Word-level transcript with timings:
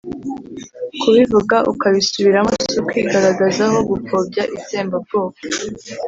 kubivuga 1.01 1.55
ukabisubiramo 1.71 2.51
si 2.69 2.75
ukwigaragazaho 2.81 3.77
gupfobya 3.89 4.43
itsembabwoko. 4.57 5.39